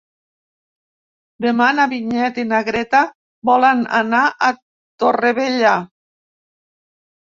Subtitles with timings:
[1.47, 3.05] Demà na Vinyet i na Greta
[3.53, 5.81] volen anar a Torrevella.